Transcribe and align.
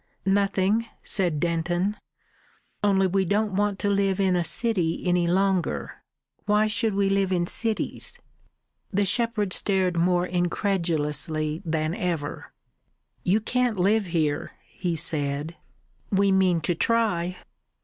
"Nothing," 0.25 0.87
said 1.03 1.39
Denton. 1.39 1.95
"Only 2.83 3.05
we 3.05 3.23
don't 3.23 3.53
want 3.53 3.77
to 3.77 3.87
live 3.87 4.19
in 4.19 4.35
a 4.35 4.43
city 4.43 5.03
any 5.05 5.27
longer. 5.27 6.01
Why 6.47 6.65
should 6.65 6.95
we 6.95 7.07
live 7.07 7.31
in 7.31 7.45
cities?" 7.45 8.17
The 8.91 9.05
shepherd 9.05 9.53
stared 9.53 9.95
more 9.95 10.25
incredulously 10.25 11.61
than 11.63 11.93
ever. 11.93 12.51
"You 13.23 13.41
can't 13.41 13.77
live 13.77 14.07
here," 14.07 14.53
he 14.65 14.95
said. 14.95 15.55
"We 16.09 16.31
mean 16.31 16.61
to 16.61 16.73
try." 16.73 17.37